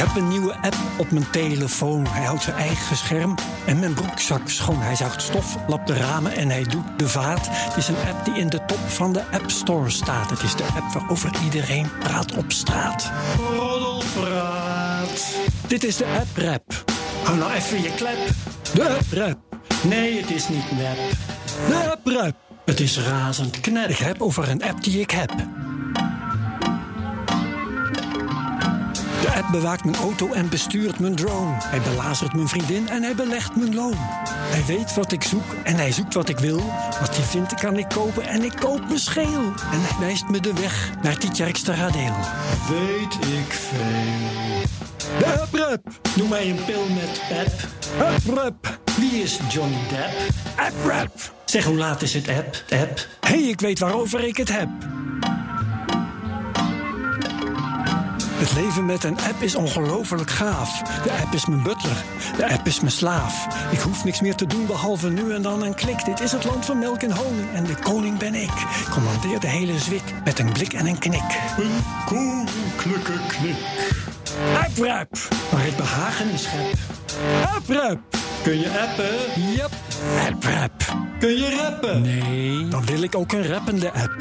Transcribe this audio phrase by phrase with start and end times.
[0.00, 2.06] heb een nieuwe app op mijn telefoon.
[2.06, 3.34] Hij houdt zijn eigen scherm
[3.66, 4.80] en mijn broekzak schoon.
[4.80, 7.48] Hij zuigt stof, lapt de ramen en hij doet de vaat.
[7.50, 10.30] Het is een app die in de top van de App Store staat.
[10.30, 13.10] Het is de app waarover iedereen praat op straat.
[13.56, 15.34] Roddelpraat.
[15.66, 16.84] Dit is de app rap.
[17.24, 18.18] Hou nou even je klep.
[18.74, 19.38] De app rap.
[19.82, 20.98] Nee, het is niet nep.
[21.68, 22.36] De app rap.
[22.64, 23.88] Het is razend knap.
[23.88, 25.32] Ik heb over een app die ik heb.
[29.40, 31.56] App bewaakt mijn auto en bestuurt mijn drone.
[31.58, 33.94] Hij belazert mijn vriendin en hij belegt mijn loon.
[33.96, 36.62] Hij weet wat ik zoek en hij zoekt wat ik wil.
[37.00, 39.42] Wat hij vindt kan ik kopen en ik koop me scheel.
[39.72, 42.14] En hij wijst me de weg naar Tietjerksteradeel.
[42.68, 44.68] Weet ik veel.
[45.18, 46.00] De app.
[46.16, 47.68] Noem mij een pil met pep.
[48.00, 48.78] App rap.
[48.96, 50.12] Wie is Johnny Depp?
[50.56, 51.32] App rap.
[51.44, 52.64] Zeg hoe laat is het app?
[52.70, 53.06] App.
[53.20, 54.68] Hé, hey, ik weet waarover ik het heb.
[58.40, 60.82] Het leven met een app is ongelooflijk gaaf.
[61.02, 62.04] De app is mijn butler.
[62.36, 63.46] De app is mijn slaaf.
[63.72, 66.04] Ik hoef niks meer te doen behalve nu en dan een klik.
[66.04, 68.52] Dit is het land van melk en honing en de koning ben ik.
[68.90, 71.38] Commandeer de hele zwik met een blik en een knik.
[71.58, 73.56] Een koninklijke knik.
[74.54, 75.18] App rap,
[75.50, 76.74] waar ik behagen in schep.
[77.54, 77.98] App rap.
[78.42, 79.42] Kun je appen?
[79.52, 79.70] Yep.
[80.28, 80.72] App rap.
[81.18, 82.02] Kun je rappen?
[82.02, 82.68] Nee.
[82.68, 84.16] Dan wil ik ook een rappende app.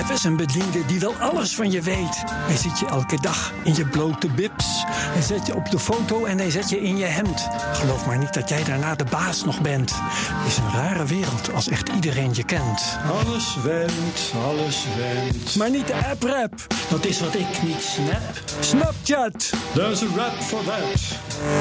[0.00, 2.22] App is een bediende die wel alles van je weet.
[2.26, 4.84] Hij ziet je elke dag in je blote bips.
[4.86, 7.48] Hij zet je op de foto en hij zet je in je hemd.
[7.72, 9.92] Geloof maar niet dat jij daarna de baas nog bent.
[9.94, 12.98] Het is een rare wereld als echt iedereen je kent.
[13.10, 15.56] Alles wendt, alles wendt.
[15.56, 16.66] Maar niet de app-rap.
[16.88, 18.42] Dat is wat ik niet snap.
[18.60, 19.52] Snapchat.
[19.74, 21.18] There's a rap for that.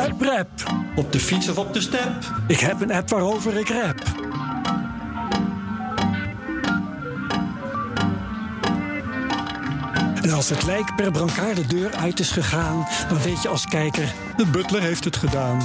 [0.09, 0.49] App-rap.
[0.95, 2.11] Op de fiets of op de step.
[2.47, 3.98] Ik heb een app waarover ik rap.
[10.29, 13.65] En als het lijk per brancard de deur uit is gegaan, dan weet je als
[13.65, 15.61] kijker, de butler heeft het gedaan.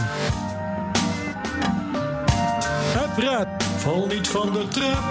[2.95, 5.05] Rap, rap, val niet van de trap.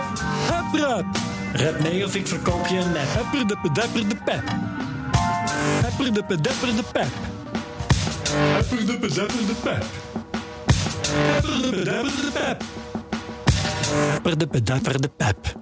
[0.49, 1.05] Rap, rap,
[1.53, 3.07] rap mee of ik verkoop je een nep.
[3.07, 4.43] Hepper de pedepper de pep.
[5.85, 7.11] Hepper de pedepper de pep.
[8.29, 9.83] Hepper de pedepper de pep.
[11.07, 12.63] Hepper de pedepper de pep.
[14.11, 15.61] Hepper de pedepper de pep.